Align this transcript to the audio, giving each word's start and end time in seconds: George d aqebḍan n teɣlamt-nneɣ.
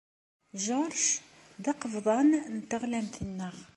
George 0.63 1.07
d 1.63 1.65
aqebḍan 1.71 2.29
n 2.53 2.55
teɣlamt-nneɣ. 2.69 3.55